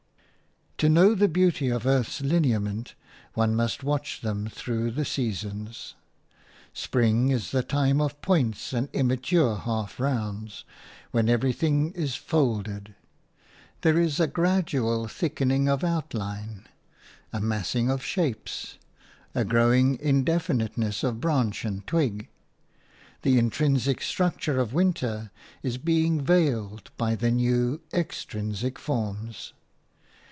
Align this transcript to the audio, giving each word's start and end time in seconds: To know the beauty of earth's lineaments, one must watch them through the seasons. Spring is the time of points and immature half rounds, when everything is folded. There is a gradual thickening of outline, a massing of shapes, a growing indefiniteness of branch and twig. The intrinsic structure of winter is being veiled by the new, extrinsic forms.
To 0.77 0.89
know 0.89 1.13
the 1.13 1.27
beauty 1.27 1.69
of 1.69 1.85
earth's 1.85 2.21
lineaments, 2.21 2.95
one 3.35 3.53
must 3.55 3.83
watch 3.83 4.21
them 4.21 4.47
through 4.47 4.89
the 4.89 5.05
seasons. 5.05 5.93
Spring 6.73 7.29
is 7.29 7.51
the 7.51 7.61
time 7.61 8.01
of 8.01 8.19
points 8.23 8.73
and 8.73 8.89
immature 8.91 9.57
half 9.57 9.99
rounds, 9.99 10.65
when 11.11 11.29
everything 11.29 11.91
is 11.91 12.15
folded. 12.15 12.95
There 13.81 13.99
is 13.99 14.19
a 14.19 14.25
gradual 14.25 15.07
thickening 15.07 15.69
of 15.69 15.83
outline, 15.83 16.65
a 17.31 17.39
massing 17.39 17.91
of 17.91 18.03
shapes, 18.03 18.79
a 19.35 19.45
growing 19.45 19.99
indefiniteness 19.99 21.03
of 21.03 21.21
branch 21.21 21.63
and 21.63 21.85
twig. 21.85 22.27
The 23.21 23.37
intrinsic 23.37 24.01
structure 24.01 24.59
of 24.59 24.73
winter 24.73 25.29
is 25.61 25.77
being 25.77 26.21
veiled 26.21 26.89
by 26.97 27.13
the 27.13 27.29
new, 27.29 27.81
extrinsic 27.93 28.79
forms. 28.79 29.53